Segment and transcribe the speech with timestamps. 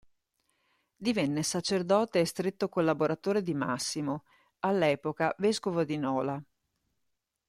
[0.95, 4.23] Divenne sacerdote e stretto collaboratore di Massimo,
[4.61, 6.43] all'epoca vescovo di Nola.